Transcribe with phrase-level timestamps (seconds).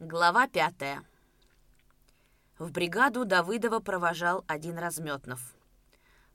[0.00, 1.04] Глава пятая.
[2.58, 5.54] В бригаду Давыдова провожал один Разметнов.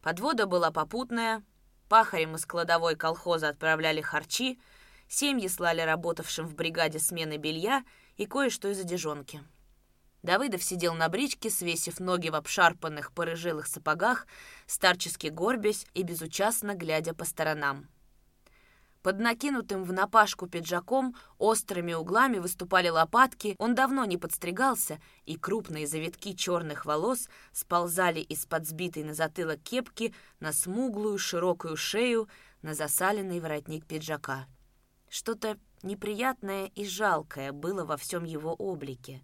[0.03, 1.41] Подвода была попутная,
[1.89, 4.59] пахарем из кладовой колхоза отправляли харчи,
[5.07, 7.83] семьи слали работавшим в бригаде смены белья
[8.18, 9.41] и кое-что из одежонки.
[10.21, 14.27] Давыдов сидел на бричке, свесив ноги в обшарпанных порыжилых сапогах,
[14.68, 17.88] старчески горбясь и безучастно глядя по сторонам.
[19.05, 25.86] Под накинутым в напашку пиджаком острыми углами выступали лопатки, он давно не подстригался, и крупные
[25.86, 32.27] завитки черных волос сползали из-под сбитой на затылок кепки на смуглую широкую шею,
[32.63, 34.47] на засаленный воротник пиджака.
[35.08, 39.22] Что-то неприятное и жалкое было во всем его облике.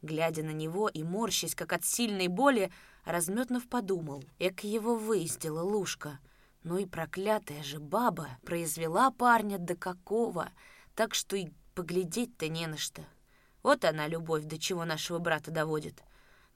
[0.00, 2.70] Глядя на него и морщась, как от сильной боли,
[3.04, 6.20] Разметнов подумал, эк его выездила лужка—
[6.62, 10.50] ну и проклятая же баба произвела парня до какого,
[10.94, 13.02] так что и поглядеть-то не на что.
[13.62, 16.02] Вот она, любовь, до чего нашего брата доводит.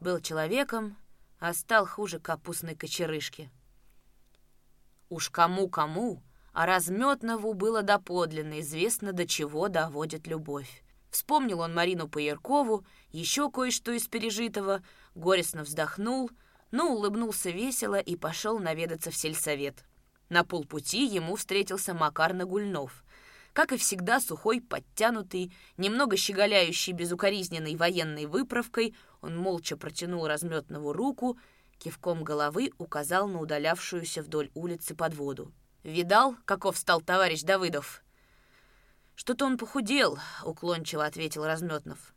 [0.00, 0.96] Был человеком,
[1.38, 3.50] а стал хуже капустной кочерышки.
[5.08, 6.22] Уж кому-кому,
[6.52, 10.82] а Разметнову было доподлинно известно, до чего доводит любовь.
[11.10, 14.82] Вспомнил он Марину Паяркову, еще кое-что из пережитого,
[15.14, 16.30] горестно вздохнул,
[16.70, 19.84] но улыбнулся весело и пошел наведаться в сельсовет.
[20.32, 23.04] На полпути ему встретился Макар Нагульнов.
[23.52, 31.38] Как и всегда, сухой, подтянутый, немного щеголяющий безукоризненной военной выправкой, он молча протянул разметную руку,
[31.76, 35.52] кивком головы указал на удалявшуюся вдоль улицы под воду.
[35.82, 38.02] «Видал, каков стал товарищ Давыдов?»
[39.14, 42.14] «Что-то он похудел»,— уклончиво ответил Разметнов.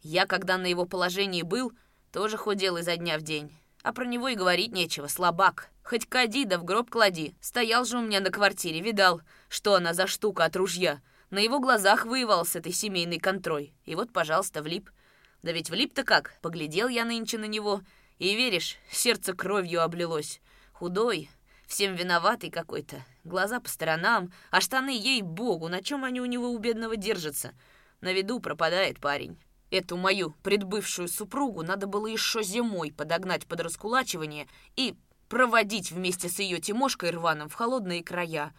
[0.00, 1.72] «Я, когда на его положении был,
[2.12, 3.50] тоже худел изо дня в день.
[3.82, 5.70] А про него и говорить нечего, слабак.
[5.82, 7.34] Хоть кади да в гроб клади.
[7.40, 11.02] Стоял же у меня на квартире, видал, что она за штука от ружья.
[11.30, 13.74] На его глазах воевал с этой семейной контрой.
[13.84, 14.90] И вот, пожалуйста, влип.
[15.42, 16.38] Да ведь влип-то как?
[16.42, 17.82] Поглядел я нынче на него.
[18.18, 20.40] И веришь, сердце кровью облилось.
[20.72, 21.28] Худой,
[21.66, 23.04] всем виноватый какой-то.
[23.24, 27.52] Глаза по сторонам, а штаны, ей-богу, на чем они у него у бедного держатся?
[28.00, 29.38] На виду пропадает парень.
[29.72, 34.46] Эту мою предбывшую супругу надо было еще зимой подогнать под раскулачивание
[34.76, 34.94] и
[35.30, 38.52] проводить вместе с ее Тимошкой рваным в холодные края.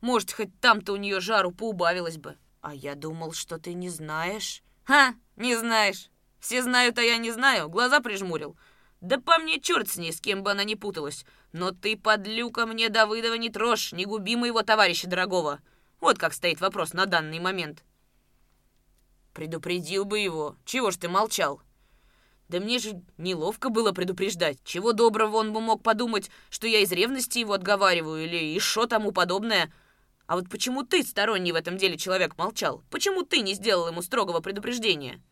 [0.00, 2.36] Может, хоть там-то у нее жару поубавилось бы.
[2.60, 4.62] А я думал, что ты не знаешь.
[4.84, 6.08] Ха, не знаешь.
[6.38, 7.68] Все знают, а я не знаю.
[7.68, 8.56] Глаза прижмурил.
[9.00, 11.24] Да по мне черт с ней, с кем бы она ни путалась.
[11.50, 15.58] Но ты, подлюка, мне Давыдова не трожь, не губи моего товарища дорогого.
[15.98, 17.82] Вот как стоит вопрос на данный момент.
[19.32, 20.56] Предупредил бы его.
[20.64, 21.62] Чего ж ты молчал?
[22.48, 24.58] Да мне же неловко было предупреждать.
[24.64, 29.12] Чего доброго он бы мог подумать, что я из ревности его отговариваю или еще тому
[29.12, 29.72] подобное.
[30.26, 32.82] А вот почему ты, сторонний в этом деле человек, молчал?
[32.90, 35.22] Почему ты не сделал ему строгого предупреждения?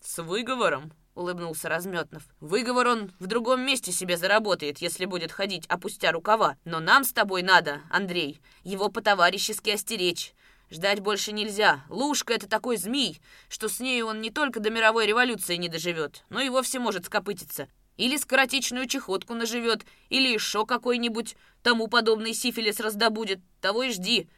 [0.00, 2.24] С выговором, улыбнулся Разметнов.
[2.40, 6.56] Выговор он в другом месте себе заработает, если будет ходить, опустя рукава.
[6.64, 10.33] Но нам с тобой надо, Андрей, его по-товарищески остеречь.
[10.70, 11.84] Ждать больше нельзя.
[11.88, 16.24] Лушка— это такой змей, что с ней он не только до мировой революции не доживет,
[16.30, 17.68] но и вовсе может скопытиться.
[17.96, 23.40] Или скоротечную чехотку наживет, или еще какой-нибудь тому подобный сифилис раздобудет.
[23.60, 24.28] Того и жди.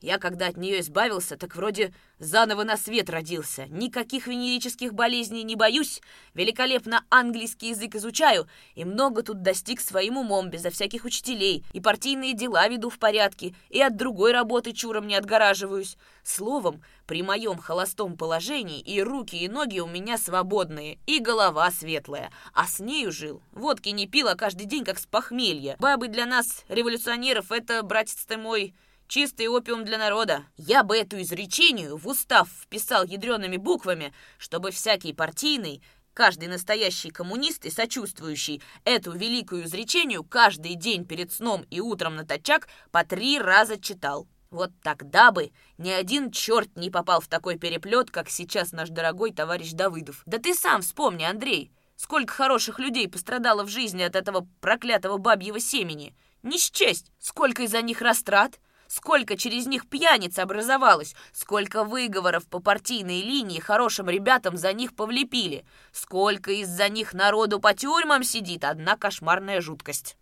[0.00, 3.66] Я, когда от нее избавился, так вроде заново на свет родился.
[3.66, 6.00] Никаких венерических болезней не боюсь,
[6.32, 12.32] великолепно английский язык изучаю и много тут достиг своим умом, безо всяких учителей, и партийные
[12.32, 15.98] дела веду в порядке, и от другой работы чуром не отгораживаюсь.
[16.22, 22.30] Словом, при моем холостом положении и руки, и ноги у меня свободные, и голова светлая.
[22.54, 23.42] А с нею жил.
[23.52, 25.76] Водки не пил, а каждый день как с похмелья.
[25.78, 28.74] Бабы для нас, революционеров, это, братец ты мой,
[29.10, 30.44] Чистый опиум для народа.
[30.56, 35.82] Я бы эту изречению в устав вписал ядреными буквами, чтобы всякий партийный,
[36.14, 42.24] каждый настоящий коммунист и сочувствующий эту великую изречению каждый день перед сном и утром на
[42.24, 44.28] тачак по три раза читал.
[44.52, 49.32] Вот тогда бы ни один черт не попал в такой переплет, как сейчас наш дорогой
[49.32, 50.22] товарищ Давыдов.
[50.24, 55.58] Да ты сам вспомни, Андрей, сколько хороших людей пострадало в жизни от этого проклятого бабьего
[55.58, 56.14] семени.
[56.44, 58.60] Не счесть, сколько из-за них растрат,
[58.90, 65.64] Сколько через них пьяниц образовалось, сколько выговоров по партийной линии хорошим ребятам за них повлепили,
[65.92, 70.16] сколько из-за них народу по тюрьмам сидит, одна кошмарная жуткость.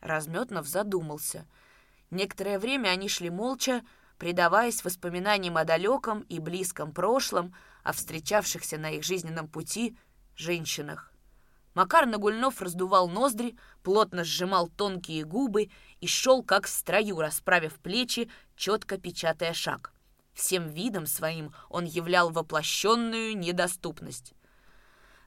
[0.00, 1.46] Разметнов задумался.
[2.10, 3.82] Некоторое время они шли молча,
[4.18, 7.54] предаваясь воспоминаниям о далеком и близком прошлом,
[7.84, 9.96] о встречавшихся на их жизненном пути
[10.34, 11.12] женщинах.
[11.74, 15.70] Макар Нагульнов раздувал ноздри, плотно сжимал тонкие губы
[16.00, 19.92] и шел как в строю, расправив плечи, четко печатая шаг.
[20.32, 24.34] Всем видом своим он являл воплощенную недоступность.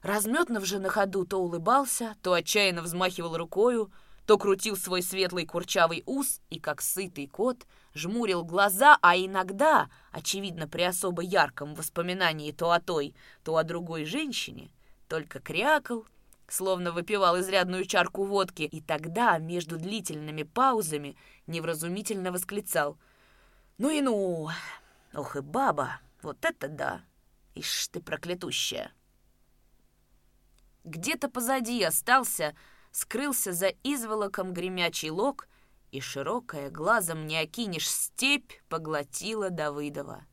[0.02, 3.92] Разметнов же на ходу то улыбался, то отчаянно взмахивал рукою,
[4.26, 10.68] то крутил свой светлый курчавый ус и, как сытый кот, жмурил глаза, а иногда, очевидно,
[10.68, 14.70] при особо ярком воспоминании то о той, то о другой женщине,
[15.08, 16.06] только крякал,
[16.52, 21.16] словно выпивал изрядную чарку водки, и тогда, между длительными паузами,
[21.46, 22.98] невразумительно восклицал
[23.78, 24.50] «Ну и ну!
[25.14, 26.00] Ох и баба!
[26.20, 27.00] Вот это да!
[27.54, 28.92] Ишь ты проклятущая!»
[30.84, 32.54] Где-то позади остался
[32.90, 35.48] скрылся за изволоком гремячий лог,
[35.90, 40.26] и широкая, глазом не окинешь, степь поглотила Давыдова.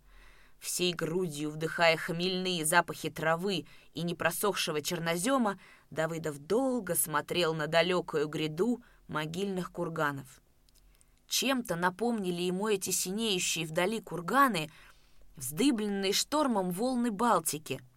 [0.60, 5.58] Всей грудью вдыхая хмельные запахи травы и непросохшего чернозема,
[5.92, 10.42] Давыдов долго смотрел на далекую гряду могильных курганов.
[11.28, 14.72] Чем-то напомнили ему эти синеющие вдали курганы,
[15.36, 17.82] вздыбленные штормом волны Балтики—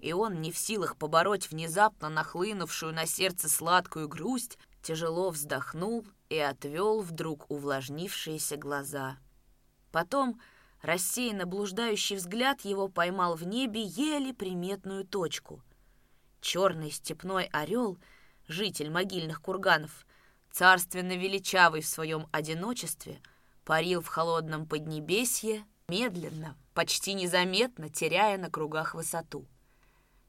[0.00, 6.38] и он, не в силах побороть внезапно нахлынувшую на сердце сладкую грусть, тяжело вздохнул и
[6.38, 9.16] отвел вдруг увлажнившиеся глаза.
[9.90, 10.40] Потом
[10.82, 15.62] рассеянно блуждающий взгляд его поймал в небе еле приметную точку.
[16.40, 17.98] Черный степной орел,
[18.48, 20.06] житель могильных курганов,
[20.50, 23.20] царственно величавый в своем одиночестве,
[23.64, 29.46] парил в холодном поднебесье, медленно, почти незаметно теряя на кругах высоту.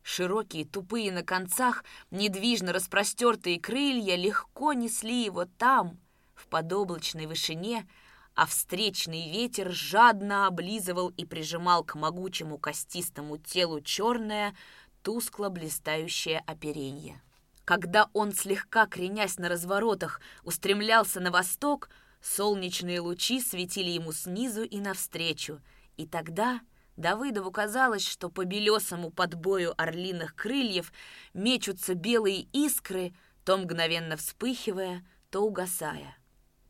[0.04, 6.00] Широкие, тупые на концах, недвижно распростертые крылья легко несли его там,
[6.34, 7.86] в подоблачной вышине,
[8.34, 14.56] а встречный ветер жадно облизывал и прижимал к могучему костистому телу черное,
[15.04, 17.22] тускло блистающее оперенье.
[17.66, 21.90] Когда он, слегка кренясь на разворотах, устремлялся на восток,
[22.22, 25.62] солнечные лучи светили ему снизу и навстречу,
[25.98, 26.62] и тогда
[26.98, 30.92] Давыдову казалось, что по белесому подбою орлиных крыльев
[31.34, 33.14] мечутся белые искры,
[33.46, 36.18] то мгновенно вспыхивая, то угасая.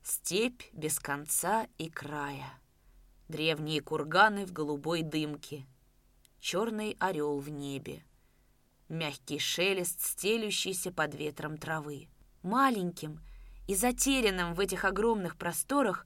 [0.03, 2.59] Степь без конца и края.
[3.29, 5.65] Древние курганы в голубой дымке.
[6.39, 8.03] Черный орел в небе.
[8.89, 12.07] Мягкий шелест, стелющийся под ветром травы.
[12.41, 13.21] Маленьким
[13.67, 16.05] и затерянным в этих огромных просторах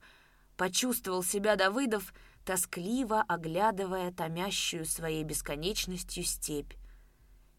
[0.56, 2.12] почувствовал себя Давыдов,
[2.44, 6.72] тоскливо оглядывая томящую своей бесконечностью степь.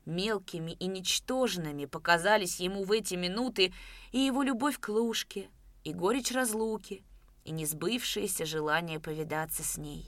[0.06, 3.74] Мелкими и ничтожными показались ему в эти минуты
[4.12, 5.50] и его любовь к Лушке,
[5.86, 7.06] и горечь разлуки,
[7.46, 10.06] и несбывшееся желание повидаться с ней.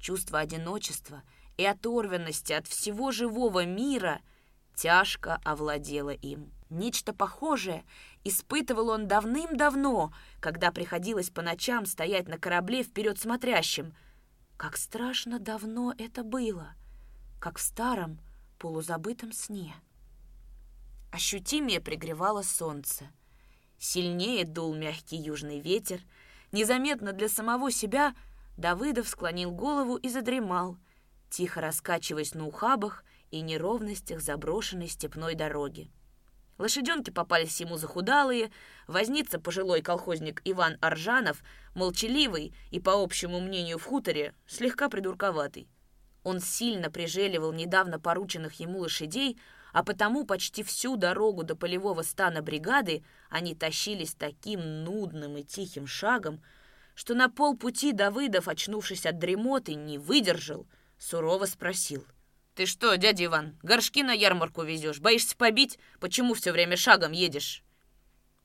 [0.00, 1.22] Чувство одиночества
[1.56, 4.20] и оторванности от всего живого мира
[4.74, 6.52] тяжко овладело им.
[6.68, 7.84] Нечто похожее
[8.24, 13.94] испытывал он давным-давно, когда приходилось по ночам стоять на корабле вперед смотрящим.
[14.56, 16.74] Как страшно давно это было,
[17.40, 18.18] как в старом
[18.58, 19.74] полузабытом сне.
[21.12, 23.10] Ощутимее пригревало солнце.
[23.78, 26.00] Сильнее дул мягкий южный ветер.
[26.52, 28.14] Незаметно для самого себя
[28.56, 30.78] Давыдов склонил голову и задремал,
[31.30, 35.90] тихо раскачиваясь на ухабах и неровностях заброшенной степной дороги.
[36.58, 38.50] Лошаденки попались ему захудалые,
[38.86, 41.42] возница пожилой колхозник Иван Аржанов,
[41.74, 45.68] молчаливый и, по общему мнению в хуторе, слегка придурковатый.
[46.24, 49.38] Он сильно прижеливал недавно порученных ему лошадей,
[49.72, 55.86] а потому почти всю дорогу до полевого стана бригады они тащились таким нудным и тихим
[55.86, 56.42] шагом,
[56.94, 60.66] что на полпути Давыдов, очнувшись от дремоты, не выдержал,
[60.98, 62.06] сурово спросил—
[62.56, 64.98] «Ты что, дядя Иван, горшки на ярмарку везешь?
[64.98, 65.78] Боишься побить?
[66.00, 67.62] Почему все время шагом едешь?»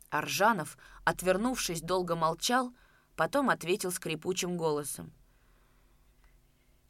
[0.10, 2.74] Аржанов, отвернувшись, долго молчал,
[3.15, 5.13] потом ответил скрипучим голосом.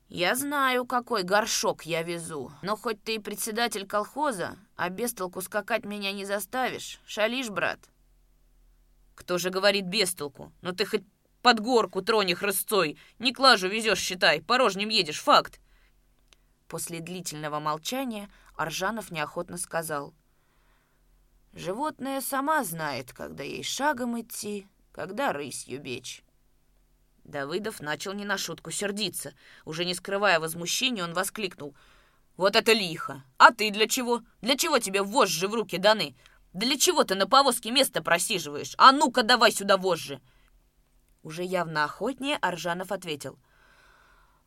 [0.10, 5.42] «Я знаю, какой горшок я везу, но хоть ты и председатель колхоза, а без толку
[5.42, 7.00] скакать меня не заставишь.
[7.06, 7.80] Шалишь, брат?»
[9.14, 10.52] «Кто же говорит без толку?
[10.62, 11.04] Ну ты хоть
[11.42, 15.60] под горку трони хрысцой, не клажу везешь, считай, порожним едешь, факт!»
[16.68, 20.14] После длительного молчания Аржанов неохотно сказал.
[21.54, 26.24] «Животное сама знает, когда ей шагом идти, когда рысью бечь».
[27.24, 29.34] Давыдов начал не на шутку сердиться.
[29.66, 31.76] Уже не скрывая возмущения, он воскликнул.
[32.38, 33.24] «Вот это лихо!
[33.38, 34.22] А ты для чего?
[34.42, 36.16] Для чего тебе вожжи в руки даны?
[36.54, 38.74] Для чего ты на повозке место просиживаешь?
[38.78, 40.22] А ну-ка давай сюда вожжи!»
[41.24, 43.38] Уже явно охотнее Аржанов ответил—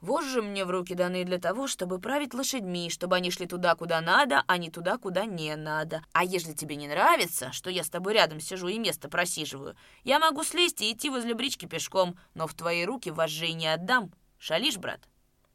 [0.05, 4.03] Вожжи мне в руки даны для того, чтобы править лошадьми, чтобы они шли туда, куда
[4.03, 6.03] надо, а не туда, куда не надо.
[6.13, 10.19] А если тебе не нравится, что я с тобой рядом сижу и место просиживаю, я
[10.19, 14.13] могу слезть и идти возле брички пешком, но в твои руки вожжей не отдам.
[14.39, 15.01] Шалишь, брат?»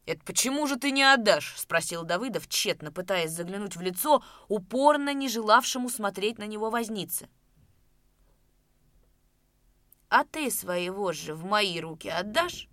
[0.04, 5.28] «Это почему же ты не отдашь?»— спросил Давыдов, тщетно пытаясь заглянуть в лицо, упорно не
[5.28, 7.28] желавшему смотреть на него возницы.
[10.10, 12.68] «А ты свои вожжи в мои руки отдашь?»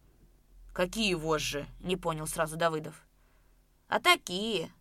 [0.73, 3.05] «Какие вожжи?»— не понял сразу Давыдов.
[3.87, 4.71] «А такие.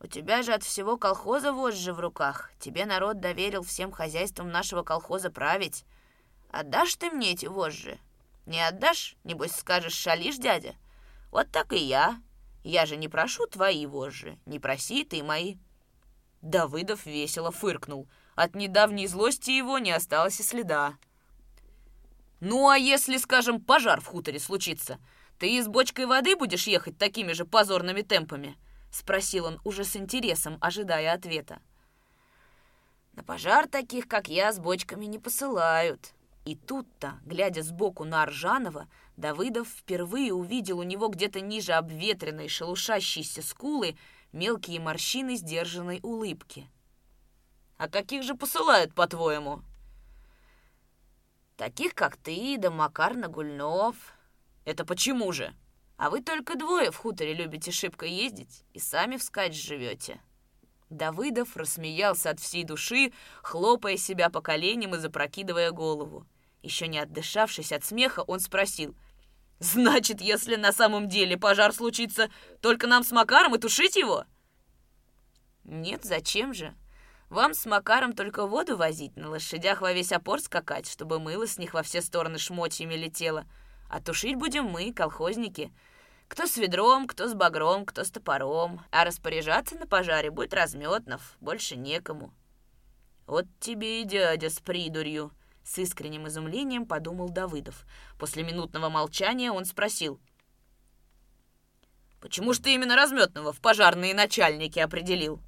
[0.00, 2.52] У тебя же от всего колхоза вожжи в руках.
[2.60, 5.84] Тебе народ доверил всем хозяйством нашего колхоза править.
[6.52, 7.98] Отдашь ты мне эти вожжи?
[8.46, 9.16] Не отдашь?
[9.24, 10.74] Небось скажешь, шалишь, дядя?»
[11.32, 12.20] Вот так и я.
[12.62, 15.56] Я же не прошу твои вожжи, не проси ты мои».
[16.40, 18.08] Давыдов весело фыркнул.
[18.36, 20.96] От недавней злости его не осталось и следа.
[22.40, 24.98] «Ну, а если, скажем, пожар в хуторе случится,
[25.38, 28.56] ты с бочкой воды будешь ехать такими же позорными темпами?»—
[28.90, 31.60] спросил он уже с интересом, ожидая ответа.
[33.14, 36.12] «На пожар таких, как я, с бочками не посылают».
[36.44, 43.42] И тут-то, глядя сбоку на Аржанова, Давыдов впервые увидел у него где-то ниже обветренной шелушащейся
[43.42, 43.96] скулы
[44.32, 46.68] мелкие морщины сдержанной улыбки.
[47.78, 49.62] «А каких же посылают, по-твоему?»
[51.56, 53.96] «Таких, как ты, да Макар Нагульнов».
[54.64, 55.54] «Это почему же?»
[55.96, 60.20] «А вы только двое в хуторе любите шибко ездить и сами вскачь живете».
[60.90, 66.26] Давыдов рассмеялся от всей души, хлопая себя по коленям и запрокидывая голову.
[66.62, 68.94] Еще не отдышавшись от смеха, он спросил—
[69.58, 74.24] Значит, если на самом деле пожар случится, только нам с Макаром и тушить его?
[75.64, 76.74] Нет, зачем же?
[77.28, 81.58] Вам с Макаром только воду возить, на лошадях во весь опор скакать, чтобы мыло с
[81.58, 83.44] них во все стороны шмотьями летело.
[83.90, 85.72] А тушить будем мы, колхозники.
[86.28, 88.80] Кто с ведром, кто с багром, кто с топором.
[88.90, 92.32] А распоряжаться на пожаре будет разметнов, больше некому.
[93.26, 95.32] Вот тебе и дядя с придурью.
[95.64, 97.86] С искренним изумлением подумал Давыдов.
[98.20, 100.20] После минутного молчания он спросил.
[102.20, 105.40] «Почему ж ты именно разметного в пожарные начальники определил?»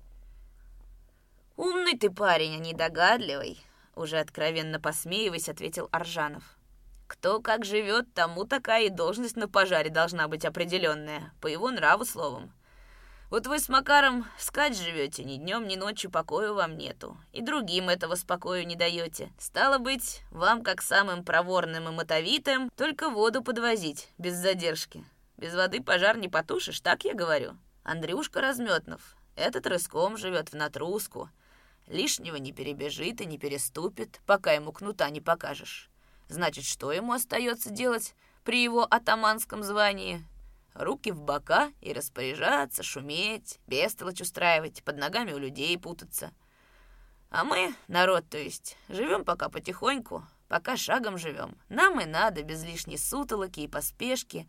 [1.58, 3.60] «Умный ты парень, а недогадливый»,—
[3.96, 6.44] уже откровенно посмеиваясь, ответил Аржанов.
[7.08, 12.04] «Кто как живет, тому такая и должность на пожаре должна быть определенная, по его нраву
[12.04, 12.52] словом.
[13.28, 17.18] Вот вы с Макаром скать живете, ни днем, ни ночью покою вам нету.
[17.32, 19.32] И другим этого спокою не даете.
[19.36, 25.04] Стало быть, вам, как самым проворным и мотовитым, только воду подвозить, без задержки.
[25.36, 27.56] Без воды пожар не потушишь, так я говорю.
[27.82, 31.30] Андрюшка Разметнов, этот рыском живет в натруску.
[31.88, 35.90] Лишнего не перебежит и не переступит, пока ему кнута не покажешь.
[36.28, 38.14] Значит, что ему остается делать
[38.44, 40.24] при его атаманском звании?
[40.78, 46.32] руки в бока и распоряжаться, шуметь, бестолочь устраивать, под ногами у людей путаться.
[47.30, 51.58] А мы, народ то есть, живем пока потихоньку, пока шагом живем.
[51.68, 54.48] Нам и надо без лишней сутолоки и поспешки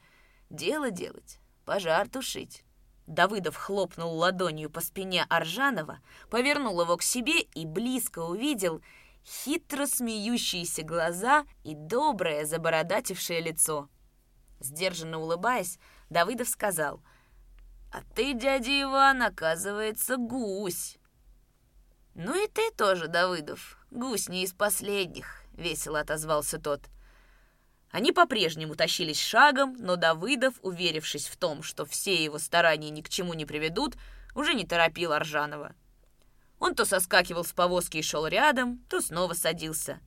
[0.50, 2.63] дело делать, пожар тушить.
[3.09, 5.99] Давыдов хлопнул ладонью по спине Аржанова,
[6.29, 8.83] повернул его к себе и близко увидел
[9.25, 13.89] хитро смеющиеся глаза и доброе забородатившее лицо.
[14.59, 15.79] Сдержанно улыбаясь,
[16.11, 17.01] Давыдов сказал,
[17.91, 20.99] «А ты, дядя Иван, оказывается, гусь».
[22.13, 26.81] «Ну и ты тоже, Давыдов, гусь не из последних»,— весело отозвался тот.
[27.91, 33.10] Они по-прежнему тащились шагом, но Давыдов, уверившись в том, что все его старания ни к
[33.10, 33.96] чему не приведут,
[34.36, 35.74] уже не торопил Аржанова.
[36.60, 40.00] Он то соскакивал с повозки и шел рядом, то снова садился.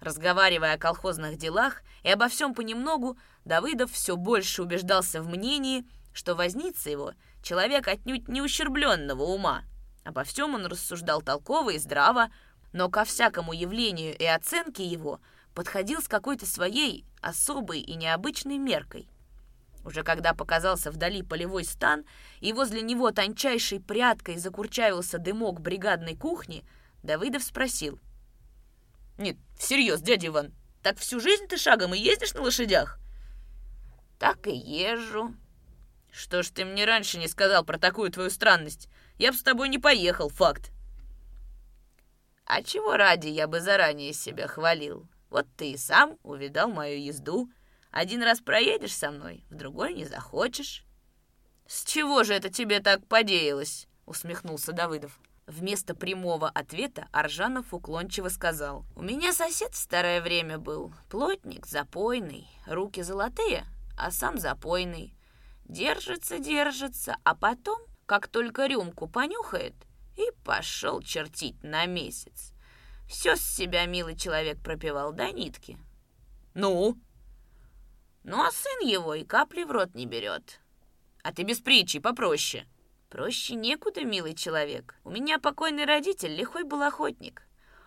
[0.00, 6.34] Разговаривая о колхозных делах и обо всем понемногу, Давыдов все больше убеждался в мнении, что
[6.34, 9.62] возница его— человек отнюдь не ущербленного ума.
[10.04, 12.30] Обо всем он рассуждал толково и здраво,
[12.72, 15.20] но ко всякому явлению и оценке его
[15.54, 19.08] подходил с какой-то своей особой и необычной меркой.
[19.84, 22.04] Уже когда показался вдали полевой стан,
[22.40, 26.64] и возле него тончайшей прядкой закурчавился дымок бригадной кухни,
[27.02, 27.98] Давыдов спросил—
[29.18, 33.00] нет, всерьез, дядя Иван, так всю жизнь ты шагом и ездишь на лошадях?
[34.18, 35.34] Так и езжу.
[36.12, 38.88] Что ж ты мне раньше не сказал про такую твою странность?
[39.18, 40.70] Я бы с тобой не поехал, факт.
[42.46, 45.08] А чего ради я бы заранее себя хвалил?
[45.30, 47.50] Вот ты и сам увидал мою езду.
[47.90, 50.84] Один раз проедешь со мной, в другой не захочешь.
[51.66, 53.86] С чего же это тебе так подеялось?
[54.06, 55.18] Усмехнулся Давыдов.
[55.46, 58.84] Вместо прямого ответа Аржанов уклончиво сказал.
[58.94, 60.92] «У меня сосед в старое время был.
[61.08, 63.64] Плотник, запойный, руки золотые,
[63.96, 65.14] а сам запойный.
[65.64, 69.74] Держится, держится, а потом, как только рюмку понюхает,
[70.16, 72.52] и пошел чертить на месяц.
[73.08, 75.78] Все с себя милый человек пропивал до нитки».
[76.54, 76.96] «Ну?»
[78.28, 80.60] Ну а сын его и капли в рот не берет.
[81.22, 82.66] А ты без притчи, попроще.
[83.08, 84.96] Проще некуда, милый человек.
[85.02, 87.42] У меня покойный родитель лихой был охотник.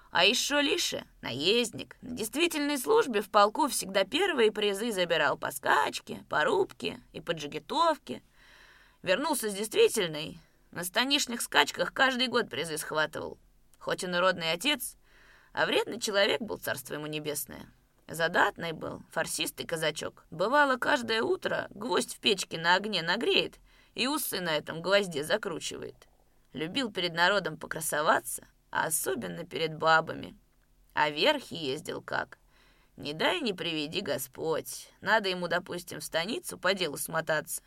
[0.10, 6.26] А еще Лиша, наездник, на действительной службе в полку всегда первые призы забирал по скачке,
[6.28, 8.24] по рубке и по джигитовке.
[9.04, 10.40] Вернулся с действительной,
[10.72, 13.38] на станишных скачках каждый год призы схватывал.
[13.78, 14.98] Хоть и народный отец,
[15.54, 17.68] а вредный человек был, царство ему небесное.
[18.08, 20.26] Задатный был, фарсистый казачок.
[20.32, 23.60] Бывало, каждое утро гвоздь в печке на огне нагреет
[23.96, 26.08] и усы на этом гвозде закручивает.
[26.54, 30.38] Любил перед народом покрасоваться, а особенно перед бабами.
[30.94, 32.38] А верхи ездил как?
[32.98, 34.90] Не дай не приведи Господь.
[35.00, 37.62] Надо ему, допустим, в станицу по делу смотаться.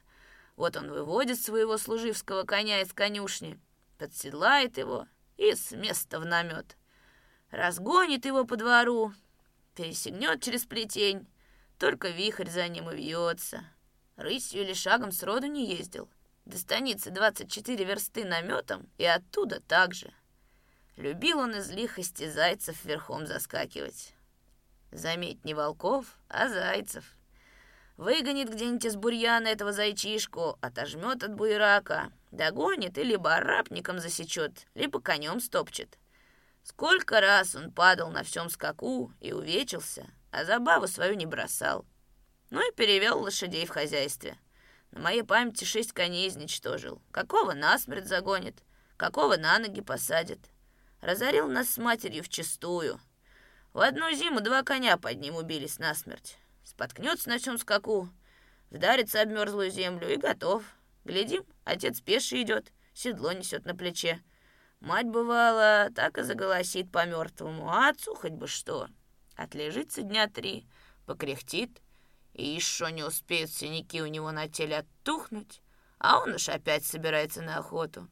[0.57, 3.59] Вот он выводит своего служивского коня из конюшни,
[3.99, 6.76] подседлает его и с места в намет.
[7.54, 9.12] Разгонит его по двору,
[9.76, 11.28] пересегнет через плетень,
[11.78, 13.62] только вихрь за ним и вьется.
[14.16, 16.08] Рысью или шагом сроду не ездил.
[16.46, 20.12] До станицы 24 версты наметом и оттуда также.
[20.96, 24.14] Любил он из лихости зайцев верхом заскакивать.
[24.90, 27.04] Заметь, не волков, а зайцев.
[27.96, 35.00] Выгонит где-нибудь из бурьяна этого зайчишку, отожмет от буерака, догонит и либо арапником засечет, либо
[35.00, 35.99] конем стопчет.
[36.64, 41.85] Сколько раз он падал на всем скаку и увечился, а забаву свою не бросал.
[42.49, 44.38] Ну и перевел лошадей в хозяйстве.
[44.90, 47.02] На моей памяти шесть коней изничтожил.
[47.12, 48.62] Какого насмерть загонит,
[48.97, 50.38] какого на ноги посадит.
[51.02, 52.99] Разорил нас с матерью вчистую.
[53.75, 56.38] В одну зиму два коня под ним убились насмерть.
[56.64, 58.09] Споткнется на всем скаку,
[58.71, 60.64] вдарится об мерзлую землю и готов.
[61.04, 64.23] Глядим, отец пеший идет, седло несет на плече.
[64.85, 68.88] Мать, бывала, так и заголосит по-мертвому, а отцу хоть бы что.
[69.35, 70.69] Отлежится дня три,
[71.07, 71.81] покряхтит,
[72.35, 75.62] и еще не успеют синяки у него на теле оттухнуть,
[75.99, 78.09] а он уж опять собирается на охоту.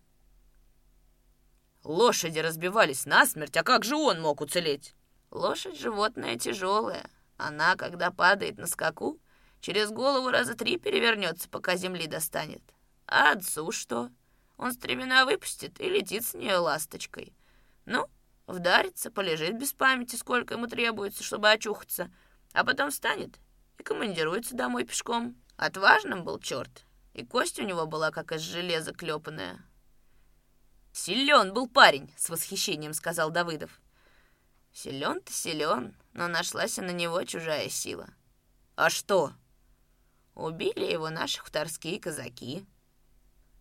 [1.84, 4.94] Лошади разбивались насмерть, а как же он мог уцелеть?
[5.30, 7.04] Лошадь— животное тяжелое.
[7.36, 9.20] Она, когда падает на скаку,
[9.60, 12.62] через голову раза три перевернется, пока земли достанет.
[13.06, 14.08] А отцу что?—
[14.62, 17.34] он стремена выпустит и летит с нее ласточкой.
[17.84, 18.08] Ну,
[18.46, 22.12] вдарится, полежит без памяти, сколько ему требуется, чтобы очухаться,
[22.52, 23.40] а потом встанет
[23.78, 25.36] и командируется домой пешком.
[25.56, 29.64] Отважным был черт, и кость у него была как из железа клепанная.
[30.92, 33.80] «Силен был парень!»— с восхищением сказал Давыдов.
[34.72, 38.08] «Силен-то силен, но нашлась и на него чужая сила».
[38.76, 39.32] «А что?»
[40.34, 42.64] «Убили его наши хуторские казаки».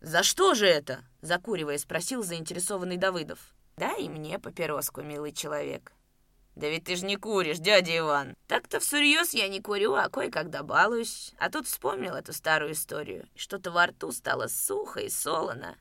[0.02, 3.40] «За что же это?»— закуривая, спросил заинтересованный Давыдов.
[3.78, 5.94] «Дай мне папироску, милый человек».
[6.56, 10.64] «Да ведь ты ж не куришь, дядя Иван!» «Так-то всерьез я не курю, а кое-когда
[10.64, 11.34] балуюсь.
[11.38, 13.28] А тут вспомнил эту старую историю.
[13.36, 15.78] Что-то во рту стало сухо и солоно.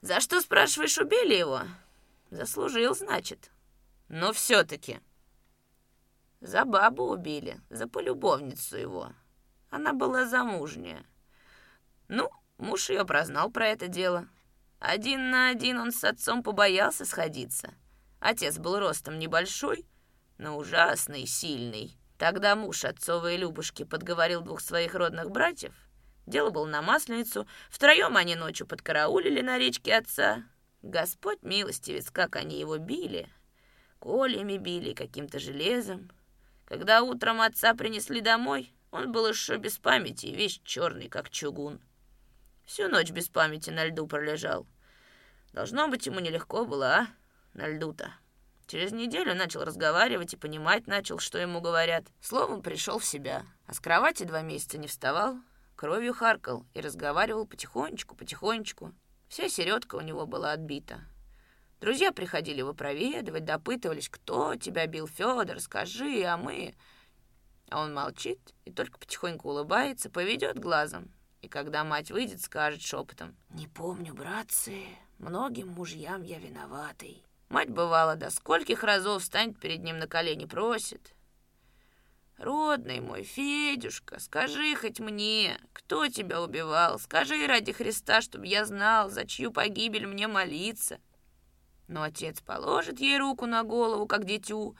[0.00, 1.62] За что, спрашиваешь, убили его?
[2.30, 3.50] Заслужил, значит.
[4.08, 5.00] Но все-таки...»
[6.40, 9.12] За бабу убили, за полюбовницу его.
[9.70, 11.04] Она была замужняя.
[12.06, 14.28] Ну, Муж ее прознал про это дело.
[14.80, 17.74] Один на один он с отцом побоялся сходиться.
[18.20, 19.86] Отец был ростом небольшой,
[20.38, 21.96] но ужасный, сильный.
[22.18, 25.72] Тогда муж отцовой Любушки подговорил двух своих родных братьев.
[26.26, 27.46] Дело было на Масленицу.
[27.70, 30.42] Втроем они ночью подкараулили на речке отца.
[30.82, 33.28] Господь милостивец, как они его били.
[34.00, 36.10] Колями били, каким-то железом.
[36.66, 41.80] Когда утром отца принесли домой, он был еще без памяти, весь черный, как чугун.
[42.68, 44.66] Всю ночь без памяти на льду пролежал.
[45.54, 47.06] Должно быть, ему нелегко было, а?
[47.54, 48.12] На льду-то.
[48.66, 52.04] Через неделю начал разговаривать и понимать начал, что ему говорят.
[52.20, 53.46] Словом, пришел в себя.
[53.66, 55.38] А с кровати два месяца не вставал,
[55.76, 58.92] кровью харкал и разговаривал потихонечку, потихонечку.
[59.30, 61.00] Вся середка у него была отбита.
[61.80, 66.74] Друзья приходили его проведывать, допытывались, кто тебя бил, Федор, скажи, а мы...
[67.70, 71.10] А он молчит и только потихоньку улыбается, поведет глазом,
[71.42, 73.36] и когда мать выйдет, скажет шепотом.
[73.50, 74.84] «Не помню, братцы,
[75.18, 77.24] многим мужьям я виноватый».
[77.48, 81.14] Мать бывала до скольких разов встанет перед ним на колени, просит.
[82.36, 86.98] «Родный мой, Федюшка, скажи хоть мне, кто тебя убивал?
[86.98, 91.00] Скажи ради Христа, чтобы я знал, за чью погибель мне молиться».
[91.88, 94.76] Но отец положит ей руку на голову, как дитю,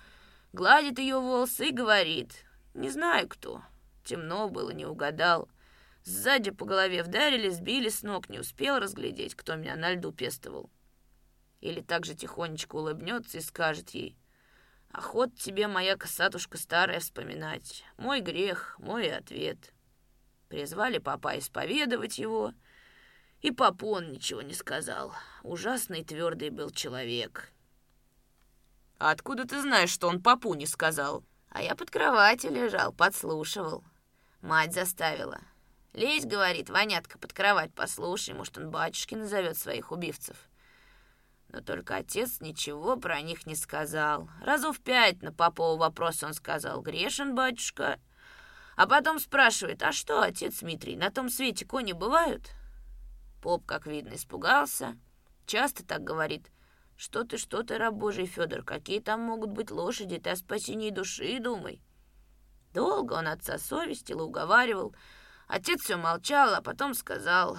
[0.53, 2.45] гладит ее волосы и говорит,
[2.75, 3.63] «Не знаю кто,
[4.05, 5.49] темно было, не угадал».
[6.09, 10.71] Сзади по голове вдарили, сбили с ног, не успел разглядеть, кто меня на льду пестовал.
[11.61, 14.17] Или так же тихонечко улыбнется и скажет ей,
[14.91, 17.85] Охот тебе, моя косатушка старая, вспоминать.
[17.99, 19.75] Мой грех, мой ответ.
[20.49, 22.55] Призвали папа исповедовать его,
[23.43, 25.15] и папу он ничего не сказал.
[25.43, 27.53] Ужасный твердый был человек.
[28.99, 31.23] А откуда ты знаешь, что он папу не сказал?
[31.51, 33.85] А я под кроватью лежал, подслушивал.
[34.41, 35.43] Мать заставила.
[35.95, 40.37] Лезь, говорит, Ванятка, под кровать послушай, может, он батюшки назовет своих убивцев.
[41.49, 44.29] Но только отец ничего про них не сказал.
[44.43, 47.99] Разов пять на папова вопрос он сказал, грешен, батюшка.
[48.77, 52.51] А потом спрашивает, а что, отец Дмитрий, на том свете кони бывают?
[53.43, 54.97] Поп, как видно, испугался.
[55.47, 56.51] Часто так говорит.
[56.97, 60.91] Что ты, что ты, раб Божий Федор, какие там могут быть лошади, ты о спасении
[60.91, 61.81] души думай.
[62.75, 64.95] Долго он отца совестил и уговаривал.
[65.49, 67.57] Отец все молчал, а потом сказал,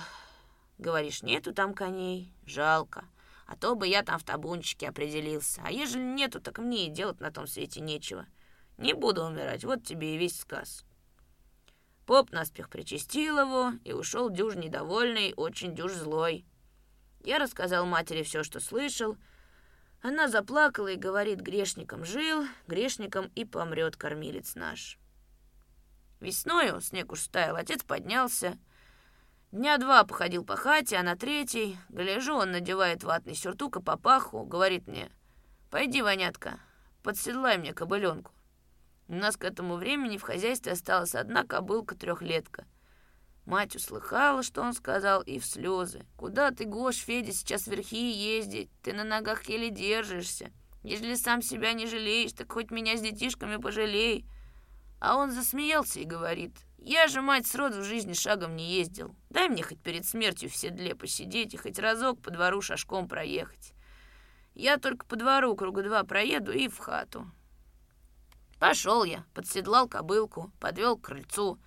[0.78, 3.04] говоришь, нету там коней, жалко.
[3.48, 5.60] А то бы я там в табунчике определился.
[5.66, 8.28] А ежели нету, так мне и делать на том свете нечего.
[8.78, 10.86] Не буду умирать, вот тебе и весь сказ.
[12.06, 16.46] Поп наспех причастил его и ушел дюж недовольный, очень дюж злой.
[17.24, 19.18] Я рассказал матери все, что слышал.
[20.02, 25.00] Она заплакала и говорит, грешником жил, грешником и помрет кормилец наш.
[26.20, 28.58] Весною снег уж стаял, отец поднялся,
[29.52, 34.44] Дня два походил по хате, а на третий, гляжу, он надевает ватный сюртук и папаху,
[34.44, 35.10] говорит мне,
[35.72, 36.60] «Пойди, Ванятка,
[37.02, 38.32] подседлай мне кобыленку».
[39.08, 42.68] У нас к этому времени в хозяйстве осталась одна кобылка-трехлетка.
[43.46, 46.06] Мать услыхала, что он сказал, и в слезы.
[46.16, 48.70] «Куда ты, Гош, Федя, сейчас верхи ездить?
[48.84, 50.52] Ты на ногах еле держишься.
[50.84, 54.28] Если сам себя не жалеешь, так хоть меня с детишками пожалей».
[55.00, 59.16] А он засмеялся и говорит, «Я же, мать, сроду в жизни шагом не ездил.
[59.30, 63.74] Дай мне хоть перед смертью в седле посидеть и хоть разок по двору шашком проехать.
[64.56, 67.30] Я только по двору круга два проеду и в хату».
[68.60, 71.60] Пошел я, подседлал кобылку, подвел к крыльцу.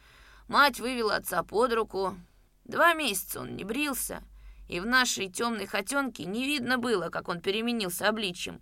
[0.47, 2.16] Мать вывела отца под руку.
[2.64, 4.23] Два месяца он не брился,
[4.68, 8.61] и в нашей темной хотенке не видно было, как он переменился обличьем.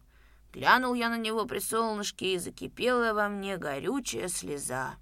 [0.52, 4.96] Глянул я на него при солнышке, и закипела во мне горючая слеза.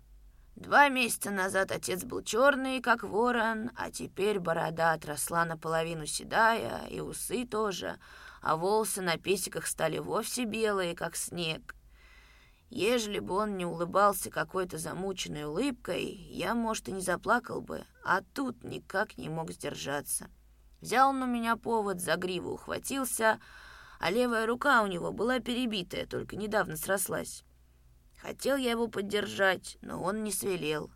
[0.56, 7.00] Два месяца назад отец был черный, как ворон, а теперь борода отросла наполовину седая, и
[7.00, 7.98] усы тоже,
[8.42, 11.74] а волосы на песиках стали вовсе белые, как снег.
[12.70, 18.20] Ежели бы он не улыбался какой-то замученной улыбкой, я, может, и не заплакал бы, а
[18.34, 20.28] тут никак не мог сдержаться.
[20.82, 23.40] Взял он у меня повод, за гриву ухватился—
[23.98, 27.44] а левая рука у него была перебитая, только недавно срослась.
[28.20, 30.90] Хотел я его поддержать, но он не свелел.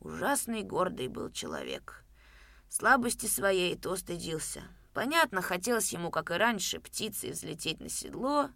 [0.00, 2.04] Ужасный гордый был человек.
[2.68, 4.62] Слабости своей то стыдился.
[4.92, 8.50] Понятно, хотелось ему, как и раньше, птицей взлететь на седло,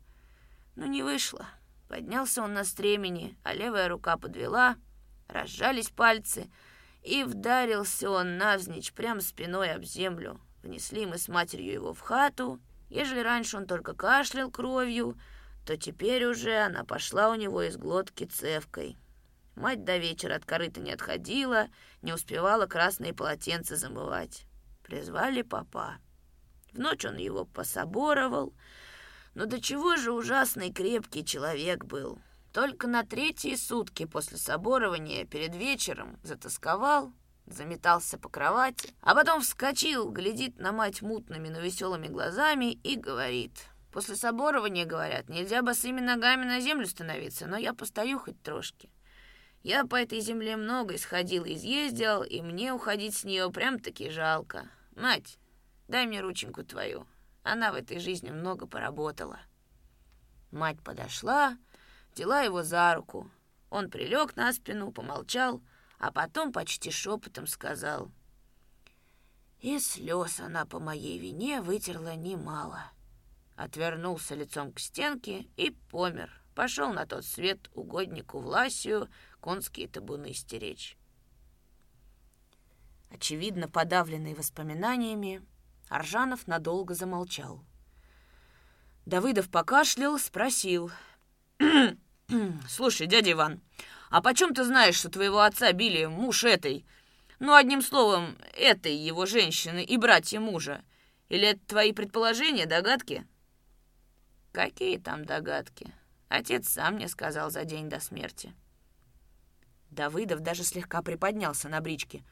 [0.77, 1.47] но не вышло.
[1.89, 4.77] Поднялся он на стремени, а левая рука подвела,
[5.27, 6.51] разжались пальцы,
[7.03, 10.41] и вдарился он навзничь прямо спиной об землю.
[10.63, 15.19] Внесли мы с матерью его в хату, Ежели раньше он только кашлял кровью,
[15.67, 18.97] то теперь уже она пошла у него из глотки цевкой.
[19.55, 21.69] Мать до вечера от корыта не отходила,
[22.01, 24.45] не успевала красные полотенца замывать.
[24.83, 25.99] Призвали папа.
[26.73, 28.55] В ночь он его пособоровал,
[29.35, 32.19] но до чего же ужасный крепкий человек был.
[32.53, 37.13] Только на третьи сутки после соборования перед вечером затасковал,
[37.53, 43.53] заметался по кровати, а потом вскочил, глядит на мать мутными, но веселыми глазами и говорит.
[43.93, 48.91] После соборования, говорят, нельзя босыми ногами на землю становиться, но я постою хоть трошки.
[49.63, 54.69] Я по этой земле много исходил и изъездил, и мне уходить с нее прям-таки жалко.
[54.95, 55.39] Мать,
[55.89, 57.07] дай мне рученьку твою.
[57.43, 59.41] Она в этой жизни много поработала.
[60.51, 61.57] Мать подошла,
[62.15, 63.31] взяла его за руку.
[63.71, 65.63] Он прилег на спину, помолчал—
[65.99, 68.11] а потом почти шепотом сказал.
[69.61, 72.93] И слез она по моей вине вытерла немало.
[73.57, 76.31] Отвернулся лицом к стенке и помер.
[76.55, 79.09] Пошел на тот свет угоднику Власию
[79.41, 80.97] конские табуны стеречь.
[83.11, 85.43] Очевидно, подавленный воспоминаниями,
[85.89, 87.65] Аржанов надолго замолчал.
[89.07, 90.91] Давыдов покашлял, спросил.
[92.69, 93.63] «Слушай, дядя Иван,
[94.11, 96.85] а почем ты знаешь, что твоего отца били муж этой?
[97.39, 100.83] Ну, одним словом, этой его женщины и братья мужа.
[101.29, 103.27] Или это твои предположения, догадки?
[104.53, 105.93] Какие там догадки?
[106.29, 108.55] Отец сам мне сказал за день до смерти.
[109.91, 112.23] Давыдов даже слегка приподнялся на бричке.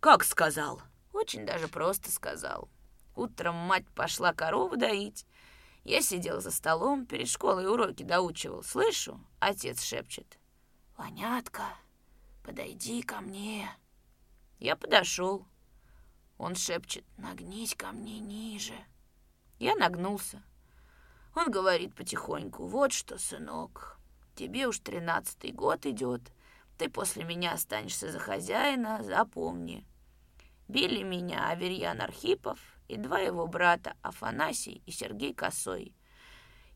[0.00, 0.80] «Как сказал?»
[1.12, 2.68] «Очень даже просто сказал.
[3.16, 5.26] Утром мать пошла корову доить,
[5.82, 8.62] Я сидел за столом, перед школой уроки доучивал.
[8.62, 10.39] Слышу, отец шепчет.
[11.00, 11.62] «Ванятка,
[12.42, 13.70] подойди ко мне».
[14.58, 15.46] Я подошел.
[16.36, 18.74] Он шепчет, «Нагнись ко мне ниже».
[19.58, 20.42] Я нагнулся.
[21.34, 23.98] Он говорит потихоньку, «Вот что, сынок,
[24.34, 26.20] тебе уж тринадцатый год идет,
[26.76, 29.86] ты после меня останешься за хозяина, запомни.
[30.68, 32.58] Били меня Аверьян Архипов
[32.88, 35.94] и два его брата Афанасий и Сергей Косой.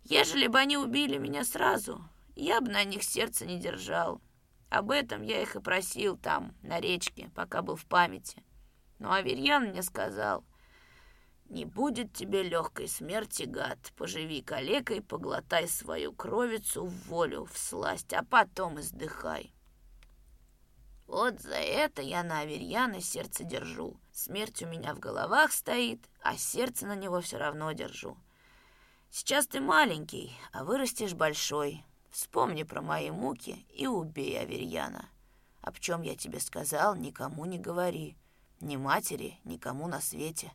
[0.05, 4.21] Ежели бы они убили меня сразу, я бы на них сердце не держал.
[4.71, 8.43] Об этом я их и просил там, на речке, пока был в памяти.
[8.99, 10.45] Но Аверьян мне сказал,
[11.49, 13.79] «Не будет тебе легкой смерти, гад.
[13.97, 19.55] Поживи калекой, поглотай свою кровицу в волю, в сласть, а потом издыхай».
[21.07, 24.01] Вот за это я на Аверьяна сердце держу.
[24.11, 28.17] Смерть у меня в головах стоит, а сердце на него все равно держу.
[29.11, 31.85] Сейчас ты маленький, а вырастешь большой.
[32.15, 35.09] Вспомни про мои муки и убей Аверьяна.
[35.63, 38.17] Об чем я тебе сказал, никому не говори.
[38.61, 40.53] Ни матери, никому на свете.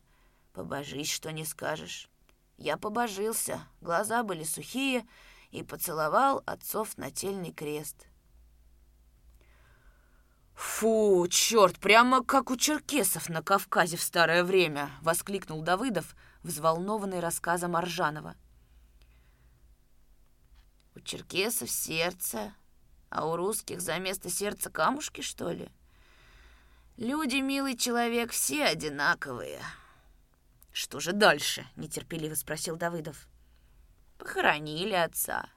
[0.54, 2.08] Побожись, что не скажешь.
[2.56, 5.06] Я побожился, глаза были сухие,
[5.50, 8.06] и поцеловал отцов нательный крест.
[10.54, 17.76] «Фу, черт, прямо как у черкесов на Кавказе в старое время!»— воскликнул Давыдов, взволнованный рассказом
[17.76, 18.34] Аржанова.
[21.00, 22.52] «У черкесов сердце,
[23.08, 25.70] а у русских за место сердца камушки, что ли?
[26.98, 29.62] Люди, милый человек, все одинаковые».
[30.72, 33.28] «Что же дальше?»— нетерпеливо спросил Давыдов.
[34.18, 35.48] «Похоронили отца».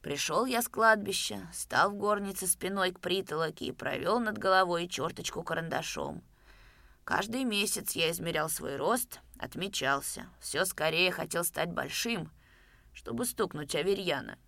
[0.00, 5.42] Пришел я с кладбища, стал в горнице спиной к притолоке и провел над головой черточку
[5.42, 6.22] карандашом.
[7.04, 10.30] Каждый месяц я измерял свой рост, отмечался.
[10.40, 12.32] Все скорее хотел стать большим,
[12.94, 14.38] чтобы стукнуть Аверьяна.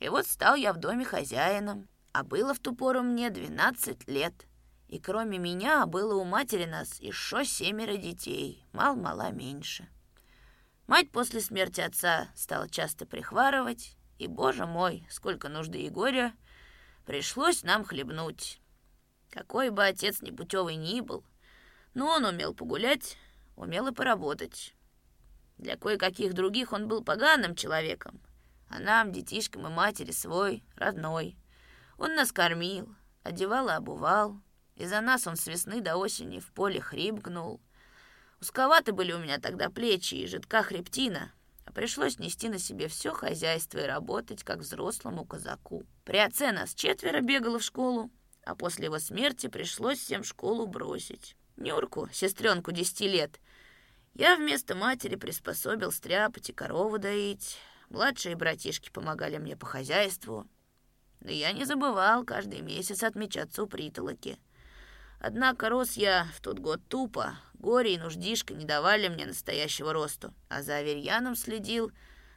[0.00, 4.34] И вот стал я в доме хозяином, а было в ту пору мне 12 лет.
[4.88, 9.86] И кроме меня было у матери нас еще семеро детей, мал-мала меньше.
[10.88, 16.34] Мать после смерти отца стала часто прихварывать, и, боже мой, сколько нужды и горя
[17.06, 18.60] пришлось нам хлебнуть.
[19.30, 21.24] Какой бы отец непутевый ни был,
[21.94, 23.16] но он умел погулять,
[23.54, 24.74] умел и поработать.
[25.58, 28.20] Для кое-каких других он был поганым человеком,
[28.70, 31.36] а нам, детишкам и матери, свой, родной.
[31.98, 34.40] Он нас кормил, одевал и обувал,
[34.76, 37.60] и за нас он с весны до осени в поле хрип гнул.
[38.40, 41.32] Узковаты были у меня тогда плечи и жидка хребтина,
[41.66, 45.84] а пришлось нести на себе все хозяйство и работать, как взрослому казаку.
[46.04, 48.10] При отце нас четверо бегало в школу,
[48.44, 51.36] а после его смерти пришлось всем школу бросить.
[51.56, 53.38] Нюрку, сестренку десяти лет,
[54.14, 57.58] я вместо матери приспособил стряпать и корову доить.
[57.90, 60.46] Младшие братишки помогали мне по хозяйству.
[61.20, 64.38] Но я не забывал каждый месяц отмечаться у притолоки.
[65.20, 70.32] Однако рос я в тот год тупо, Горе и нуждишка не давали мне настоящего росту,
[70.48, 71.92] а за Аверьяном следил,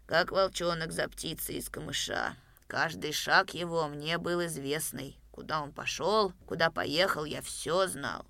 [0.06, 2.36] как волчонок за птицей из камыша.
[2.68, 5.18] Каждый шаг его мне был известный.
[5.32, 8.26] Куда он пошел, куда поехал, я все знал.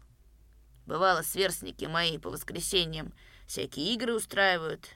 [0.86, 3.14] Бывало, сверстники мои по воскресеньям
[3.48, 4.90] всякие игры устраивают,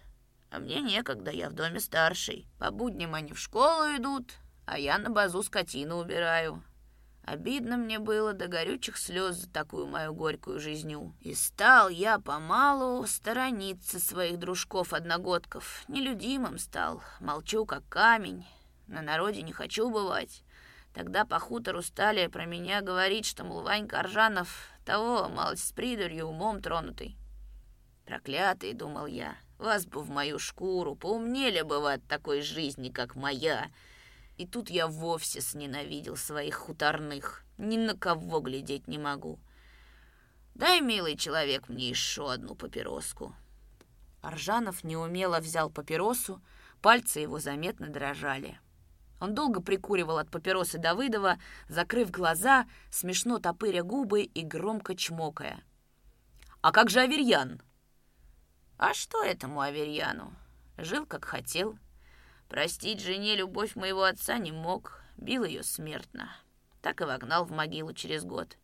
[0.49, 2.47] а мне некогда, я в доме старший.
[2.59, 4.33] По будням они в школу идут,
[4.65, 6.63] а я на базу скотину убираю.
[7.23, 11.13] Обидно мне было до горючих слез за такую мою горькую жизнью.
[11.19, 15.83] И стал я помалу сторониться своих дружков-одногодков.
[15.89, 18.47] Нелюдимым стал, молчу как камень.
[18.87, 20.41] На народе не хочу бывать.
[20.93, 26.27] Тогда по хутору стали про меня говорить, что, мол, Ванька Аржанов того, малость с придурью,
[26.27, 27.17] умом тронутый.
[28.05, 33.15] Проклятый, думал я, вас бы в мою шкуру, поумнели бы вы от такой жизни, как
[33.15, 33.71] моя,—
[34.37, 37.43] и тут я вовсе сненавидел своих хуторных.
[37.57, 39.39] Ни на кого глядеть не могу.
[40.53, 43.35] Дай, милый человек, мне еще одну папироску.
[44.21, 46.41] Аржанов неумело взял папиросу,
[46.81, 48.59] пальцы его заметно дрожали.
[49.19, 55.63] Он долго прикуривал от папиросы Давыдова, закрыв глаза, смешно топыря губы и громко чмокая.
[56.61, 57.61] «А как же Аверьян?»
[58.77, 60.33] «А что этому Аверьяну?
[60.77, 61.77] Жил, как хотел».
[62.49, 66.29] Простить жене любовь моего отца не мог, бил ее смертно.
[66.81, 68.57] Так и вогнал в могилу через год.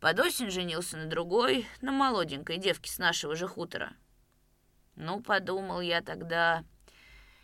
[0.00, 3.92] Под осень женился на другой, на молоденькой девке с нашего же хутора.
[4.96, 6.64] Ну, подумал я тогда,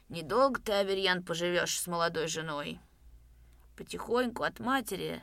[0.08, 2.80] недолго ты, Аверьян, поживешь с молодой женой.
[3.76, 5.22] Потихоньку от матери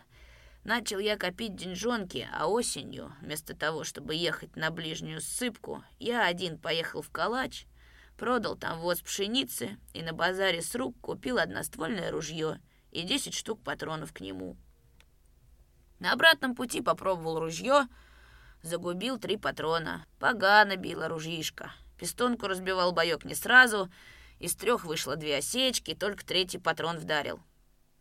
[0.67, 6.59] начал я копить деньжонки, а осенью, вместо того, чтобы ехать на ближнюю ссыпку, я один
[6.59, 7.65] поехал в калач—
[8.17, 12.59] Продал там воз пшеницы и на базаре с рук купил одноствольное ружье
[12.91, 14.57] и 10 штук патронов к нему.
[15.99, 17.87] На обратном пути попробовал ружье,
[18.63, 20.05] загубил три патрона.
[20.19, 21.71] Погано било ружьишко.
[21.99, 23.91] Пистонку разбивал боек не сразу,
[24.39, 27.39] из трех вышло две осечки, только третий патрон вдарил.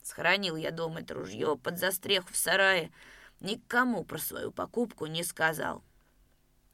[0.06, 2.92] Схоронил я дома это ружье под застреху в сарае,
[3.40, 5.82] никому про свою покупку не сказал.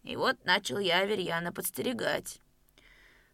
[0.03, 2.43] И вот начал я Аверьяна подстерегать.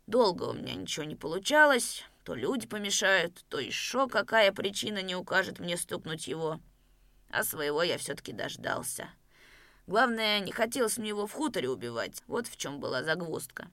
[0.06, 5.58] Долго у меня ничего не получалось, то люди помешают, то еще какая причина не укажет
[5.58, 6.60] мне стукнуть его.
[7.28, 9.10] А своего я все-таки дождался.
[9.88, 13.68] Главное, не хотелось мне его в хуторе убивать, вот в чем была загвоздка.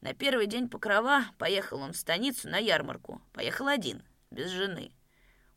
[0.00, 3.20] На первый день покрова поехал он в станицу на ярмарку.
[3.34, 4.92] Поехал один, без жены.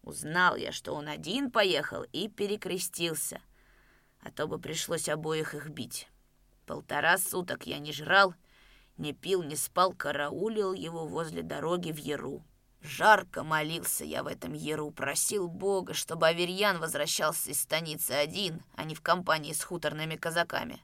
[0.04, 3.42] Узнал я, что он один поехал и перекрестился.
[4.22, 6.10] А то бы пришлось обоих их бить.
[6.66, 8.36] Полтора суток я не жрал,
[8.98, 12.44] не пил, не спал, караулил его возле дороги в Яру.
[12.82, 18.84] Жарко молился я в этом Яру, просил Бога, чтобы Аверьян возвращался из станицы один, а
[18.84, 20.82] не в компании с хуторными казаками.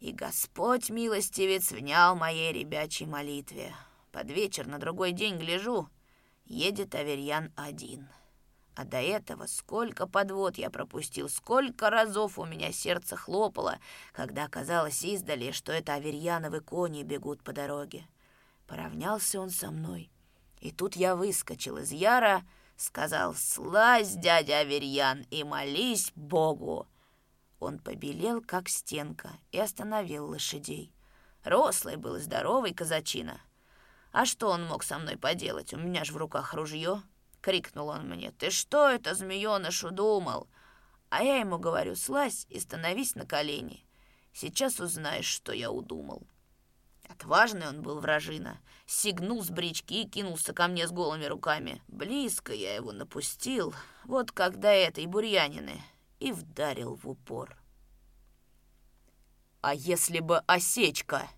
[0.00, 3.72] И Господь милостивец внял моей ребячей молитве.
[4.10, 5.88] Под вечер на другой день гляжу,
[6.46, 8.08] едет Аверьян один.
[8.74, 13.78] А до этого сколько подвод я пропустил, сколько разов у меня сердце хлопало,
[14.12, 18.06] когда оказалось издали, что это Аверьяновы кони бегут по дороге.
[18.66, 20.10] Поравнялся он со мной,
[20.60, 22.42] и тут я выскочил из яра,
[22.76, 26.88] сказал «Слазь, дядя Аверьян, и молись Богу!»
[27.60, 30.92] Он побелел, как стенка, и остановил лошадей.
[31.44, 33.40] Рослый был и здоровый казачина.
[34.12, 35.72] А что он мог со мной поделать?
[35.74, 37.02] У меня ж в руках ружье.
[37.44, 38.30] Крикнул он мне.
[38.30, 40.48] «Ты что это, змееныш, удумал?»
[41.10, 43.84] А я ему говорю, слазь и становись на колени.
[44.32, 46.26] Сейчас узнаешь, что я удумал.
[47.06, 48.58] Отважный он был вражина.
[48.86, 51.82] Сигнул с брички и кинулся ко мне с голыми руками.
[51.86, 55.82] Близко я его напустил, вот когда этой бурьянины
[56.20, 57.58] и вдарил в упор.
[59.60, 61.28] «А если бы осечка?»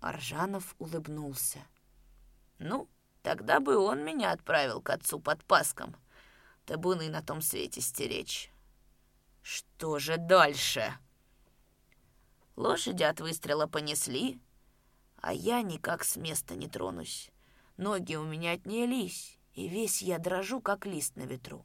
[0.00, 1.60] Аржанов улыбнулся.
[2.58, 2.90] «Ну,
[3.22, 5.96] тогда бы он меня отправил к отцу под паском.
[6.66, 8.50] Табуны на том свете стеречь».
[9.42, 10.96] «Что же дальше?»
[12.56, 14.38] Лошади от выстрела понесли,
[15.16, 17.30] а я никак с места не тронусь.
[17.76, 21.64] Ноги у меня отнялись, и весь я дрожу, как лист на ветру.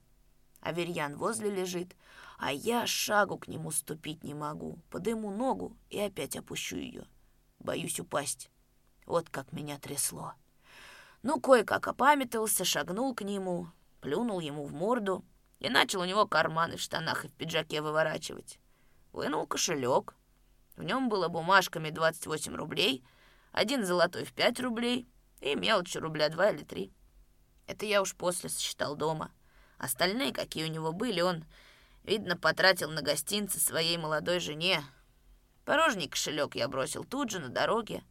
[0.62, 1.96] Аверьян возле лежит,
[2.38, 4.80] а я шагу к нему ступить не могу.
[4.90, 7.06] Подыму ногу и опять опущу ее.
[7.60, 8.50] Боюсь упасть.
[9.06, 10.34] Вот как меня трясло.
[11.28, 13.68] Ну, кое-как опамятовался, шагнул к нему,
[14.00, 15.26] плюнул ему в морду
[15.60, 18.60] и начал у него карманы в штанах и в пиджаке выворачивать.
[19.12, 20.16] Вынул кошелек.
[20.78, 23.04] В нем было бумажками 28 рублей,
[23.52, 25.06] один золотой в 5 рублей
[25.42, 26.94] и мелочь рубля 2 или 3.
[27.68, 29.34] Это я уж после сосчитал дома.
[29.80, 31.44] Остальные, какие у него были, он,
[32.06, 34.82] видно, потратил на гостинцы своей молодой жене.
[35.66, 38.02] Порожний кошелек я бросил тут же на дороге,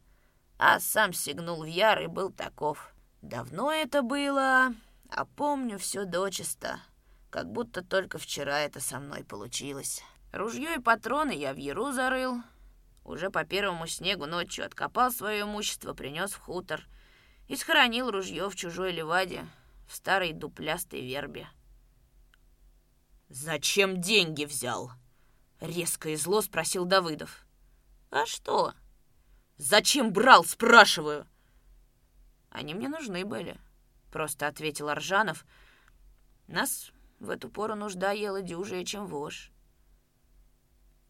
[0.59, 2.93] а сам сигнул в яр и был таков.
[3.21, 4.73] Давно это было,
[5.09, 6.79] а помню все дочисто,
[7.29, 10.03] как будто только вчера это со мной получилось.
[10.31, 12.41] Ружье и патроны я в яру зарыл,
[13.03, 16.85] уже по первому снегу ночью откопал свое имущество, принес в хутор
[17.47, 19.47] и схоронил ружье в чужой леваде,
[19.87, 21.47] в старой дуплястой вербе.
[23.29, 24.91] «Зачем деньги взял?»—
[25.59, 27.45] резко и зло спросил Давыдов.
[28.11, 28.73] «А что?»
[29.57, 31.25] «Зачем брал, спрашиваю?»
[32.57, 33.55] «Они мне нужны были»,—
[34.11, 35.45] просто ответил Аржанов.
[36.47, 39.51] «Нас в эту пору нужда ела дюжее, чем вошь».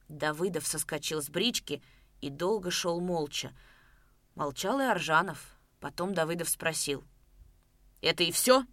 [0.09, 1.81] Давыдов соскочил с брички
[2.19, 3.55] и долго шел молча.
[4.35, 5.57] Молчал и Аржанов.
[5.79, 7.05] Потом Давыдов спросил.
[8.01, 8.65] «Это и все?»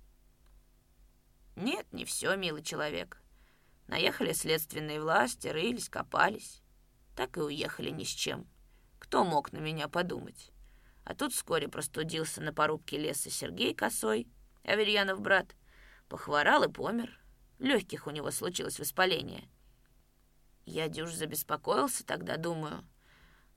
[1.55, 3.23] «Нет, не все, милый человек.
[3.87, 6.61] Наехали следственные власти, рылись, копались.
[7.15, 8.49] Так и уехали ни с чем.
[8.99, 10.51] Кто мог на меня подумать?
[11.05, 14.27] А тут вскоре простудился на порубке леса Сергей Косой,
[14.65, 15.55] Аверьянов брат.
[16.09, 17.21] Похворал и помер.
[17.59, 19.49] Легких у него случилось воспаление.
[20.65, 22.85] Я дюж забеспокоился тогда, думаю.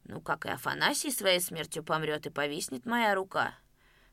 [0.03, 3.53] Ну, как и Афанасий своей смертью помрет, и повиснет моя рука.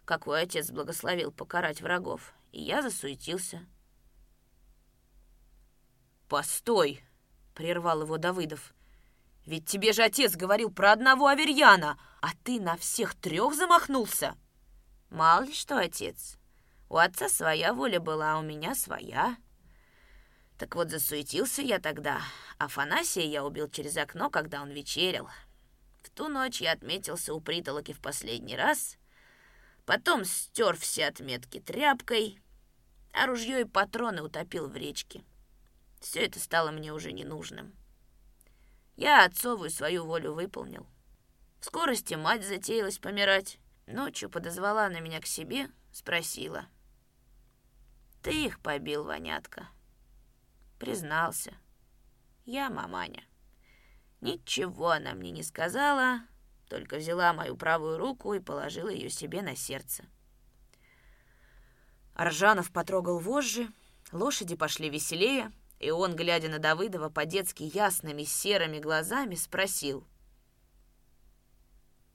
[0.04, 2.34] Какой отец благословил покарать врагов.
[2.52, 3.66] И я засуетился.
[6.28, 7.04] «Постой!»—
[7.54, 8.74] прервал его Давыдов.
[9.46, 14.34] «Ведь тебе же отец говорил про одного Аверьяна, а ты на всех трех замахнулся!»
[15.10, 16.38] «Мало ли что, отец.
[16.88, 19.36] У отца своя воля была, а у меня своя.
[20.56, 22.22] Так вот, засуетился я тогда.
[22.56, 25.28] Афанасия я убил через окно, когда он вечерял.
[26.02, 28.96] В ту ночь я отметился у притолоки в последний раз,
[29.84, 32.40] потом стер все отметки тряпкой,
[33.12, 35.22] а ружье и патроны утопил в речке.
[36.00, 37.74] Все это стало мне уже ненужным.
[38.96, 40.86] Я отцовую свою волю выполнил.
[41.64, 43.58] В скорости мать затеялась помирать.
[43.86, 46.66] Ночью подозвала на меня к себе, спросила.
[48.22, 49.70] «Ты их побил, вонятка?»
[50.78, 51.54] Признался.
[52.44, 53.24] «Я маманя».
[54.20, 56.20] Ничего она мне не сказала,
[56.68, 60.04] только взяла мою правую руку и положила ее себе на сердце.
[62.12, 63.72] Аржанов потрогал вожжи,
[64.12, 65.50] лошади пошли веселее,
[65.80, 70.06] и он, глядя на Давыдова по-детски ясными серыми глазами, спросил.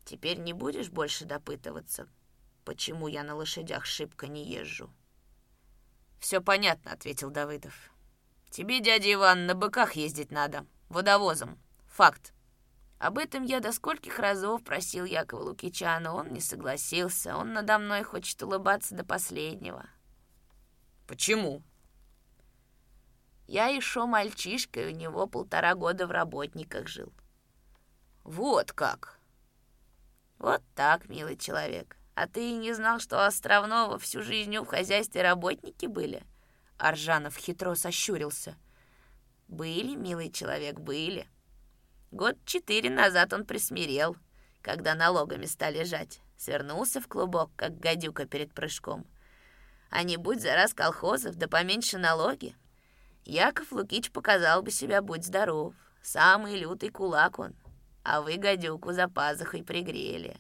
[0.09, 2.07] «Теперь не будешь больше допытываться,
[2.65, 4.91] почему я на лошадях шибко не езжу?»
[6.19, 7.91] «Все понятно»,— ответил Давыдов.
[8.49, 11.59] «Тебе, дядя Иван, на быках ездить надо, водовозом.
[11.89, 12.33] Факт.
[12.97, 17.37] Об этом я до скольких разов просил Якова Лукича, но он не согласился.
[17.37, 19.85] Он надо мной хочет улыбаться до последнего.
[21.05, 21.61] Почему?
[23.45, 27.13] Я еще мальчишкой, у него полтора года в работниках жил.
[28.23, 29.18] Вот как.
[30.39, 31.97] Вот так, милый человек.
[32.15, 36.23] А ты не знал, что у Островного всю жизнь в хозяйстве работники были?
[36.77, 38.55] Аржанов хитро сощурился.
[39.49, 41.27] Были, милый человек, были.
[42.11, 44.15] Год четыре назад он присмирел,
[44.61, 46.21] когда налогами стали жать.
[46.37, 49.05] Свернулся в клубок, как гадюка перед прыжком.
[49.89, 52.55] А не будь за раз колхозов, да поменьше налоги.
[53.25, 55.73] Яков Лукич показал бы себя, будь здоров.
[56.01, 57.55] Самый лютый кулак он.
[58.11, 60.35] А вы гадюку за пазухой пригрели.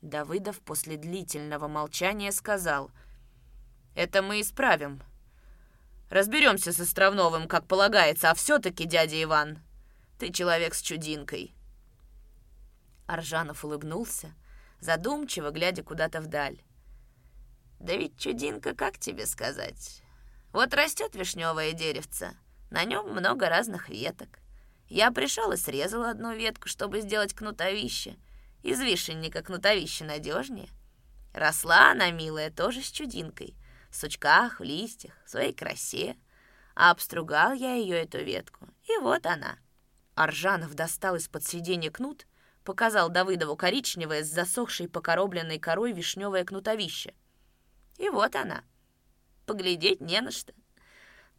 [0.00, 2.90] Давыдов после длительного молчания сказал,
[3.94, 5.00] «Это мы исправим.
[6.10, 9.62] Разберемся с Островновым, как полагается, а все-таки, дядя Иван,
[10.18, 11.54] ты человек с чудинкой».
[13.06, 14.34] Аржанов улыбнулся,
[14.80, 16.60] задумчиво глядя куда-то вдаль.
[17.78, 20.02] «Да ведь чудинка, как тебе сказать?
[20.52, 22.36] Вот растет вишневое деревце,
[22.70, 24.41] на нем много разных веток.
[24.88, 28.16] Я пришел и срезал одну ветку, чтобы сделать кнутовище.
[28.62, 30.68] Из вишенника кнутовище надежнее.
[31.32, 33.56] Росла она, милая, тоже с чудинкой,
[33.90, 36.16] в сучках, в листьях, в своей красе.
[36.74, 39.58] А обстругал я ее, эту ветку, и вот она—
[40.14, 42.26] Аржанов достал из-под сиденья кнут,
[42.64, 47.14] показал Давыдову коричневое с засохшей покоробленной корой вишневое кнутовище.
[47.98, 48.64] И вот она.
[49.46, 50.52] Поглядеть не на что.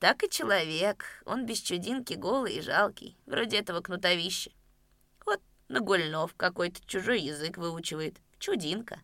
[0.04, 4.52] Так и человек, он без чудинки голый и жалкий, вроде этого кнутовища.
[5.26, 8.18] Вот Нагульнов какой-то чужой язык выучивает.
[8.38, 9.00] Чудинка.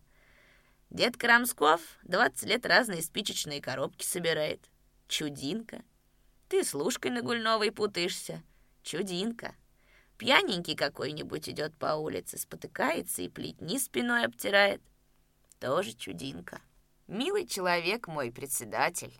[0.90, 4.60] Дед Крамсков 20 лет разные спичечные коробки собирает.
[5.08, 5.84] Чудинка.
[6.50, 8.44] Ты с Лушкой Нагульновой путаешься.
[8.84, 9.56] Чудинка.
[10.18, 14.82] Пьяненький какой-нибудь идет по улице, спотыкается и плетни спиной обтирает.
[15.62, 16.60] Тоже чудинка.
[17.08, 19.18] Милый человек мой председатель.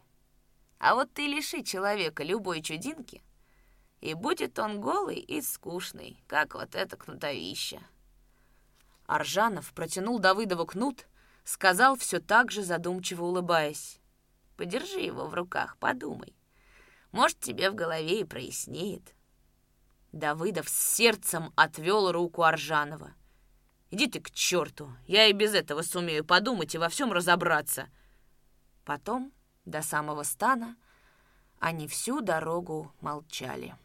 [0.80, 3.22] А вот ты лиши человека любой чудинки,
[4.00, 7.82] и будет он голый и скучный, как вот это кнутовище.
[9.06, 11.06] Аржанов протянул Давыдову кнут,
[11.44, 14.00] сказал все так же задумчиво улыбаясь.
[14.56, 16.36] «Подержи его в руках, подумай.
[17.12, 19.16] Может, тебе в голове и прояснеет».
[20.12, 23.14] Давыдов с сердцем отвел руку Аржанова.
[23.90, 24.94] «Иди ты к черту!
[25.08, 27.88] Я и без этого сумею подумать и во всем разобраться!»
[28.86, 29.34] Потом,
[29.70, 30.76] до самого стана,
[31.60, 33.76] они всю дорогу молчали.